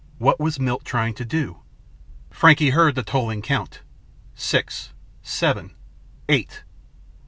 What 0.17 0.39
was 0.39 0.59
Milt 0.59 0.83
trying 0.83 1.13
to 1.13 1.25
do? 1.25 1.59
Frankie 2.31 2.71
heard 2.71 2.95
the 2.95 3.03
tolling 3.03 3.43
count 3.43 3.81
six, 4.33 4.93
seven, 5.21 5.75
eight. 6.27 6.63